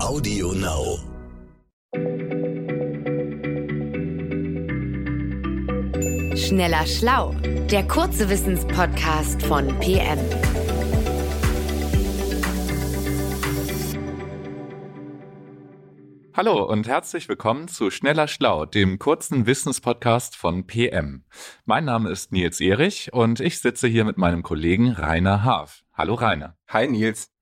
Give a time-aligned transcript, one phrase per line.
[0.00, 0.98] Audio Now.
[6.36, 7.34] Schneller Schlau,
[7.70, 10.18] der kurze Wissenspodcast von PM.
[16.32, 21.24] Hallo und herzlich willkommen zu Schneller Schlau, dem kurzen Wissenspodcast von PM.
[21.64, 25.82] Mein Name ist Nils Erich und ich sitze hier mit meinem Kollegen Rainer Haaf.
[25.92, 26.56] Hallo Rainer.
[26.68, 27.32] Hi Nils.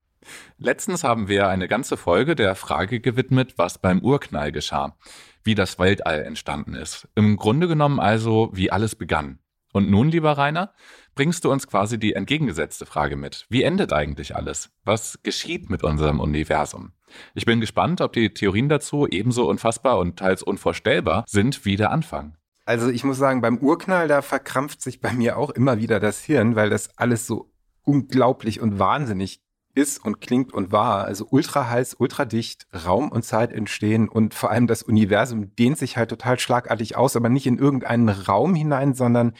[0.57, 4.97] Letztens haben wir eine ganze Folge der Frage gewidmet, was beim Urknall geschah,
[5.43, 7.07] wie das Weltall entstanden ist.
[7.15, 9.39] Im Grunde genommen also, wie alles begann.
[9.73, 10.73] Und nun, lieber Rainer,
[11.13, 13.45] bringst du uns quasi die entgegengesetzte Frage mit.
[13.49, 14.71] Wie endet eigentlich alles?
[14.85, 16.93] Was geschieht mit unserem Universum?
[17.33, 21.91] Ich bin gespannt, ob die Theorien dazu ebenso unfassbar und teils unvorstellbar sind wie der
[21.91, 22.35] Anfang.
[22.65, 26.21] Also ich muss sagen, beim Urknall, da verkrampft sich bei mir auch immer wieder das
[26.23, 27.51] Hirn, weil das alles so
[27.83, 29.41] unglaublich und wahnsinnig
[29.77, 31.05] ist und klingt und war.
[31.05, 35.77] Also ultra heiß, ultra dicht, Raum und Zeit entstehen und vor allem das Universum dehnt
[35.77, 39.33] sich halt total schlagartig aus, aber nicht in irgendeinen Raum hinein, sondern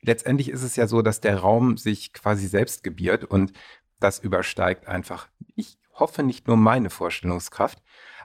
[0.00, 3.52] letztendlich ist es ja so, dass der Raum sich quasi selbst gebiert und
[4.00, 7.82] das übersteigt einfach, ich hoffe nicht nur meine Vorstellungskraft,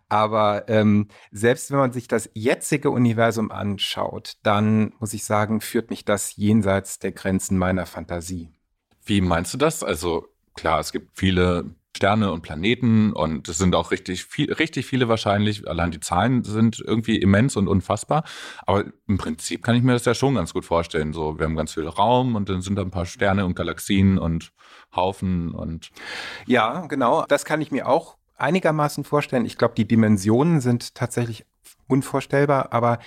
[0.08, 5.92] aber ähm, selbst wenn man sich das jetzige Universum anschaut, dann muss ich sagen, führt
[5.92, 8.50] mich das jenseits der Grenzen meiner Fantasie.
[9.06, 9.84] Wie meinst du das?
[9.84, 14.86] Also klar, es gibt viele Sterne und Planeten und es sind auch richtig viel, richtig
[14.86, 15.68] viele wahrscheinlich.
[15.68, 18.24] Allein die Zahlen sind irgendwie immens und unfassbar.
[18.66, 21.14] Aber im Prinzip kann ich mir das ja schon ganz gut vorstellen.
[21.14, 24.18] So, wir haben ganz viel Raum und dann sind da ein paar Sterne und Galaxien
[24.18, 24.54] und
[24.96, 25.90] Haufen und.
[26.46, 27.26] Ja, genau.
[27.28, 29.46] Das kann ich mir auch einigermaßen vorstellen.
[29.46, 31.46] Ich glaube, die Dimensionen sind tatsächlich
[31.88, 33.00] unvorstellbar, aber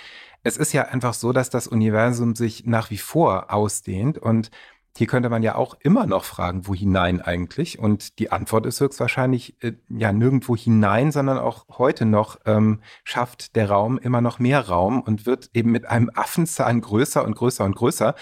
[0.43, 4.51] es ist ja einfach so, dass das Universum sich nach wie vor ausdehnt und
[4.95, 7.79] hier könnte man ja auch immer noch fragen, wo hinein eigentlich?
[7.79, 13.55] Und die Antwort ist höchstwahrscheinlich äh, ja nirgendwo hinein, sondern auch heute noch ähm, schafft
[13.55, 17.65] der Raum immer noch mehr Raum und wird eben mit einem Affenzahn größer und größer
[17.65, 18.13] und größer.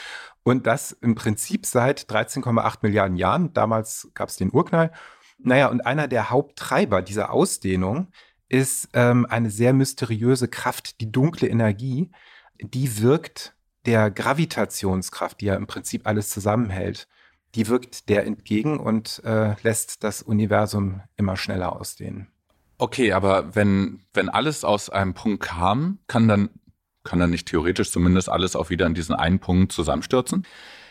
[0.44, 3.53] Und das im Prinzip seit 13,8 Milliarden Jahren.
[3.53, 4.91] Damals gab es den Urknall.
[5.40, 8.07] Naja, und einer der Haupttreiber dieser Ausdehnung
[8.47, 12.12] ist ähm, eine sehr mysteriöse Kraft, die dunkle Energie.
[12.62, 13.56] Die wirkt
[13.86, 17.08] der Gravitationskraft, die ja im Prinzip alles zusammenhält,
[17.56, 22.28] die wirkt der entgegen und äh, lässt das Universum immer schneller ausdehnen.
[22.78, 26.50] Okay, aber wenn, wenn alles aus einem Punkt kam, kann dann,
[27.03, 30.46] kann dann nicht theoretisch zumindest alles auch wieder in diesen einen Punkt zusammenstürzen?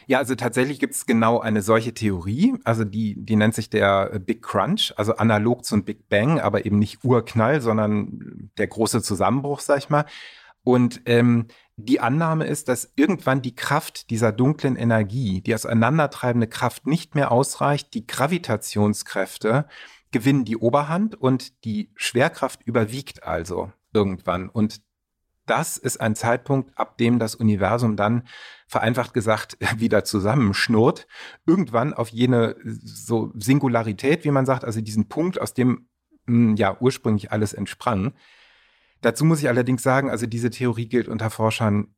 [0.06, 2.54] Ja, also tatsächlich gibt es genau eine solche Theorie.
[2.64, 6.78] Also die, die nennt sich der Big Crunch, also analog zum Big Bang, aber eben
[6.78, 10.04] nicht Urknall, sondern der große Zusammenbruch, sag ich mal.
[10.62, 11.46] Und ähm,
[11.84, 17.32] die Annahme ist, dass irgendwann die Kraft dieser dunklen Energie, die auseinandertreibende Kraft nicht mehr
[17.32, 19.66] ausreicht, die Gravitationskräfte
[20.12, 24.48] gewinnen die Oberhand und die Schwerkraft überwiegt also irgendwann.
[24.48, 24.80] Und
[25.46, 28.22] das ist ein Zeitpunkt, ab dem das Universum dann
[28.66, 31.06] vereinfacht gesagt wieder zusammenschnurrt.
[31.46, 35.88] Irgendwann auf jene so Singularität, wie man sagt, also diesen Punkt, aus dem
[36.26, 38.12] hm, ja ursprünglich alles entsprang.
[39.00, 41.94] Dazu muss ich allerdings sagen, also diese Theorie gilt unter Forschern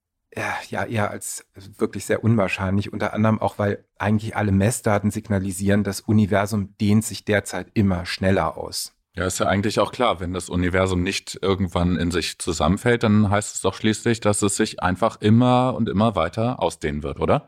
[0.71, 1.45] ja eher als
[1.77, 7.25] wirklich sehr unwahrscheinlich, unter anderem auch, weil eigentlich alle Messdaten signalisieren, das Universum dehnt sich
[7.25, 8.95] derzeit immer schneller aus.
[9.15, 13.29] Ja, ist ja eigentlich auch klar, wenn das Universum nicht irgendwann in sich zusammenfällt, dann
[13.29, 17.47] heißt es doch schließlich, dass es sich einfach immer und immer weiter ausdehnen wird, oder?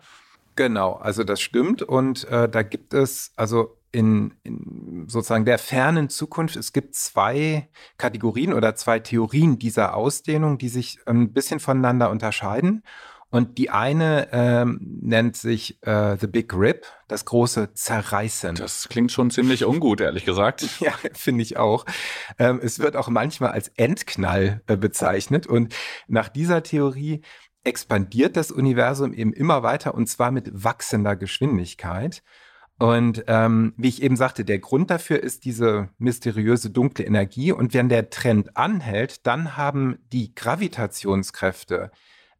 [0.56, 6.08] Genau, also das stimmt und äh, da gibt es also in, in sozusagen der fernen
[6.08, 12.10] Zukunft, es gibt zwei Kategorien oder zwei Theorien dieser Ausdehnung, die sich ein bisschen voneinander
[12.10, 12.82] unterscheiden.
[13.30, 18.54] Und die eine ähm, nennt sich äh, The Big Rip, das große Zerreißen.
[18.54, 20.68] Das klingt schon ziemlich ungut, ehrlich gesagt.
[20.80, 21.84] ja, finde ich auch.
[22.38, 25.48] Ähm, es wird auch manchmal als Endknall äh, bezeichnet.
[25.48, 25.74] Und
[26.06, 27.22] nach dieser Theorie
[27.64, 32.22] expandiert das Universum eben immer weiter und zwar mit wachsender Geschwindigkeit.
[32.84, 37.50] Und ähm, wie ich eben sagte, der Grund dafür ist diese mysteriöse dunkle Energie.
[37.50, 41.90] Und wenn der Trend anhält, dann haben die Gravitationskräfte,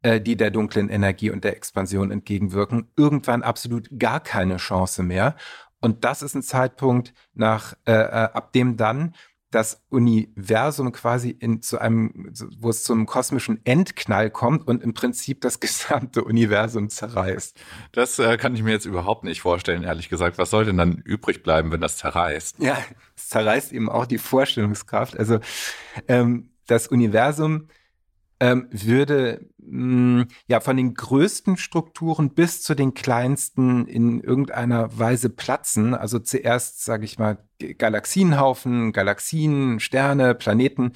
[0.02, 5.34] äh, die der dunklen Energie und der Expansion entgegenwirken, irgendwann absolut gar keine Chance mehr.
[5.80, 9.14] Und das ist ein Zeitpunkt, nach, äh, äh ab dem dann
[9.54, 15.40] das Universum quasi in, zu einem, wo es zum kosmischen Endknall kommt und im Prinzip
[15.42, 17.56] das gesamte Universum zerreißt.
[17.92, 20.38] Das äh, kann ich mir jetzt überhaupt nicht vorstellen, ehrlich gesagt.
[20.38, 22.58] Was soll denn dann übrig bleiben, wenn das zerreißt?
[22.58, 22.76] Ja,
[23.16, 25.16] es zerreißt eben auch die Vorstellungskraft.
[25.16, 25.38] Also
[26.08, 27.68] ähm, das Universum
[28.40, 34.98] ähm, würde mh, hm, ja von den größten Strukturen bis zu den kleinsten in irgendeiner
[34.98, 35.94] Weise platzen.
[35.94, 37.38] Also zuerst, sage ich mal,
[37.78, 40.92] Galaxienhaufen, Galaxien, Sterne, Planeten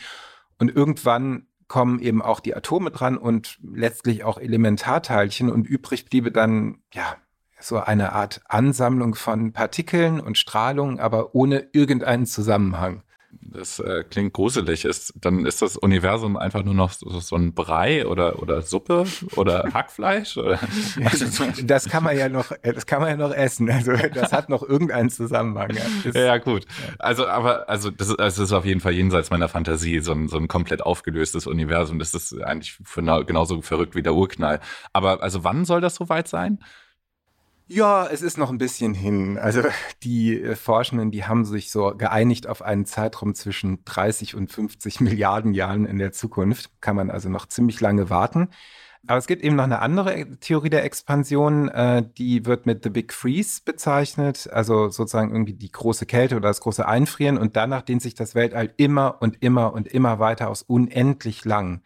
[0.58, 6.32] und irgendwann kommen eben auch die Atome dran und letztlich auch Elementarteilchen und übrig bliebe
[6.32, 7.16] dann ja
[7.60, 13.02] so eine Art Ansammlung von Partikeln und Strahlung, aber ohne irgendeinen Zusammenhang.
[13.40, 14.84] Das äh, klingt gruselig.
[14.84, 19.04] Ist, dann ist das Universum einfach nur noch so, so ein Brei oder, oder Suppe
[19.36, 20.36] oder Hackfleisch?
[20.36, 20.58] Oder?
[21.64, 23.70] das kann man ja noch, das kann man ja noch essen.
[23.70, 25.70] Also das hat noch irgendeinen Zusammenhang.
[26.12, 26.66] Ja, ja gut.
[26.98, 30.28] Also, aber also das, ist, das ist auf jeden Fall jenseits meiner Fantasie, so ein,
[30.28, 31.98] so ein komplett aufgelöstes Universum.
[31.98, 32.78] Das ist eigentlich
[33.26, 34.60] genauso verrückt wie der Urknall.
[34.92, 36.58] Aber also wann soll das soweit sein?
[37.70, 39.36] Ja, es ist noch ein bisschen hin.
[39.36, 39.62] Also
[40.02, 45.00] die äh, Forschenden, die haben sich so geeinigt auf einen Zeitraum zwischen 30 und 50
[45.02, 46.70] Milliarden Jahren in der Zukunft.
[46.80, 48.48] Kann man also noch ziemlich lange warten.
[49.06, 52.90] Aber es gibt eben noch eine andere Theorie der Expansion, äh, die wird mit The
[52.90, 57.82] Big Freeze bezeichnet, also sozusagen irgendwie die große Kälte oder das große Einfrieren und danach
[57.82, 61.82] dehnt sich das Weltall immer und immer und immer weiter aus, unendlich lang.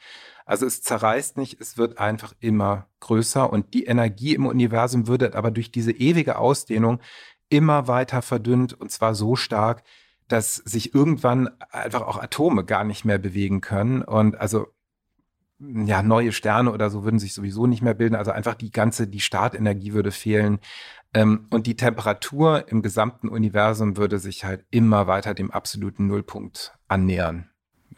[0.47, 5.35] Also es zerreißt nicht, es wird einfach immer größer und die Energie im Universum würde
[5.35, 7.00] aber durch diese ewige Ausdehnung
[7.49, 9.83] immer weiter verdünnt und zwar so stark,
[10.29, 14.69] dass sich irgendwann einfach auch Atome gar nicht mehr bewegen können und also
[15.87, 18.17] ja, neue Sterne oder so würden sich sowieso nicht mehr bilden.
[18.17, 20.59] Also einfach die ganze, die Startenergie würde fehlen.
[21.15, 26.75] Ähm, und die Temperatur im gesamten Universum würde sich halt immer weiter dem absoluten Nullpunkt
[26.89, 27.52] annähern.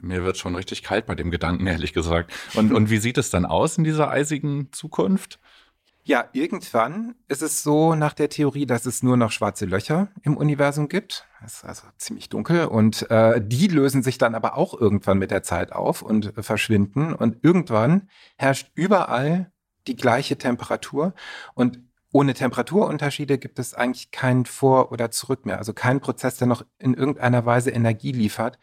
[0.05, 2.33] Mir wird schon richtig kalt bei dem Gedanken, ehrlich gesagt.
[2.55, 5.39] Und, und wie sieht es dann aus in dieser eisigen Zukunft?
[6.06, 10.37] Ja, irgendwann ist es so nach der Theorie, dass es nur noch schwarze Löcher im
[10.37, 11.27] Universum gibt.
[11.41, 12.67] Das ist also ziemlich dunkel.
[12.67, 16.43] Und äh, die lösen sich dann aber auch irgendwann mit der Zeit auf und äh,
[16.43, 17.15] verschwinden.
[17.15, 19.51] Und irgendwann herrscht überall
[19.87, 21.15] die gleiche Temperatur.
[21.55, 21.81] Und
[22.12, 25.56] ohne Temperaturunterschiede gibt es eigentlich kein Vor- oder Zurück mehr.
[25.56, 28.59] Also kein Prozess, der noch in irgendeiner Weise Energie liefert.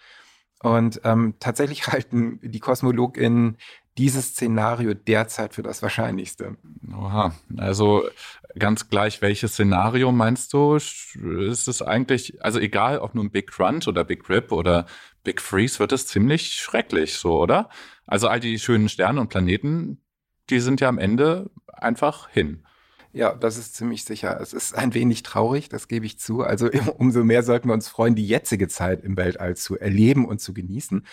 [0.64, 3.58] Und ähm, tatsächlich halten die KosmologInnen
[3.98, 6.56] dieses Szenario derzeit für das Wahrscheinlichste.
[6.96, 8.04] Oha, also
[8.58, 10.76] ganz gleich, welches Szenario meinst du?
[10.76, 14.86] Ist es eigentlich, also egal, ob nun Big Crunch oder Big Rip oder
[15.24, 17.70] Big Freeze, wird es ziemlich schrecklich so, oder?
[18.08, 20.02] Also all die schönen Sterne und Planeten,
[20.50, 22.66] die sind ja am Ende einfach hin.
[23.14, 24.40] Ja, das ist ziemlich sicher.
[24.40, 26.42] Es ist ein wenig traurig, das gebe ich zu.
[26.42, 30.40] Also umso mehr sollten wir uns freuen, die jetzige Zeit im Weltall zu erleben und
[30.40, 31.06] zu genießen.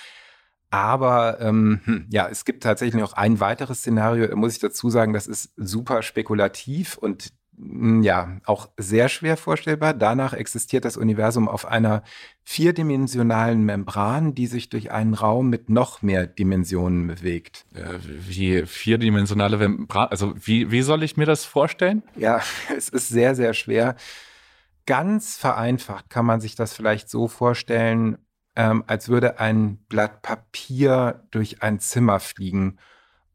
[0.71, 5.15] Aber ähm, hm, ja, es gibt tatsächlich noch ein weiteres Szenario, muss ich dazu sagen,
[5.15, 9.93] das ist super spekulativ und ja, auch sehr schwer vorstellbar.
[9.95, 12.03] Danach existiert das Universum auf einer
[12.45, 17.67] vierdimensionalen Membran, die sich durch einen Raum mit noch mehr Dimensionen bewegt.
[17.75, 20.09] Äh, wie vierdimensionale Membran?
[20.09, 22.03] Also wie, wie soll ich mir das vorstellen?
[22.17, 22.41] Ja,
[22.77, 23.97] es ist sehr, sehr schwer.
[24.87, 28.19] Ganz vereinfacht kann man sich das vielleicht so vorstellen,
[28.57, 32.79] ähm, als würde ein Blatt Papier durch ein Zimmer fliegen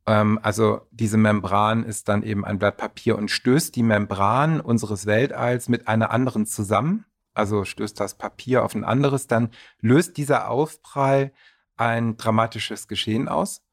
[0.05, 5.69] also diese Membran ist dann eben ein Blatt Papier und stößt die Membran unseres Weltalls
[5.69, 7.05] mit einer anderen zusammen.
[7.33, 11.31] Also stößt das Papier auf ein anderes, dann löst dieser Aufprall
[11.77, 13.63] ein dramatisches Geschehen aus.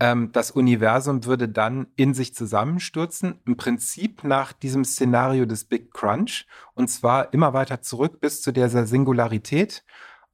[0.00, 5.92] Ähm, das Universum würde dann in sich zusammenstürzen, im Prinzip nach diesem Szenario des Big
[5.92, 9.84] Crunch, und zwar immer weiter zurück bis zu dieser Singularität.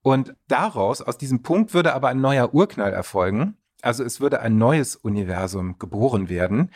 [0.02, 3.56] Und daraus, aus diesem Punkt würde aber ein neuer Urknall erfolgen.
[3.82, 6.70] Also es würde ein neues Universum geboren werden.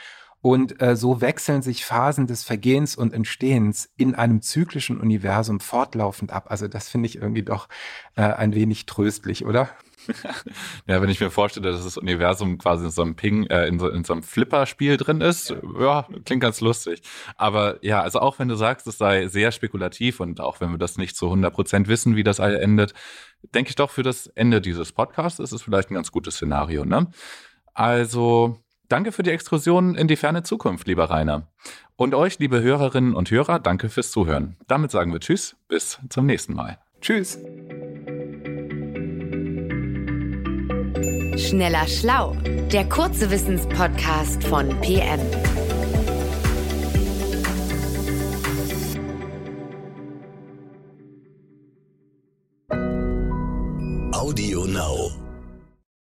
[0.46, 6.30] Und äh, so wechseln sich Phasen des Vergehens und Entstehens in einem zyklischen Universum fortlaufend
[6.30, 6.52] ab.
[6.52, 7.68] Also das finde ich irgendwie doch
[8.14, 9.70] äh, ein wenig tröstlich, oder?
[10.86, 13.80] ja, wenn ich mir vorstelle, dass das Universum quasi in so einem Ping, äh, in,
[13.80, 15.56] so, in so einem Flipper-Spiel drin ist, ja.
[15.80, 17.02] ja, klingt ganz lustig.
[17.36, 20.78] Aber ja, also auch wenn du sagst, es sei sehr spekulativ und auch wenn wir
[20.78, 22.94] das nicht zu 100 Prozent wissen, wie das all endet,
[23.52, 26.84] denke ich doch für das Ende dieses Podcasts ist es vielleicht ein ganz gutes Szenario,
[26.84, 27.10] ne?
[27.74, 31.48] Also, danke für die Exkursion in die ferne Zukunft, lieber Rainer.
[31.96, 34.56] Und euch, liebe Hörerinnen und Hörer, danke fürs Zuhören.
[34.68, 36.78] Damit sagen wir Tschüss, bis zum nächsten Mal.
[37.00, 37.38] Tschüss.
[41.36, 42.36] Schneller Schlau,
[42.72, 45.20] der kurze Wissenspodcast von PM.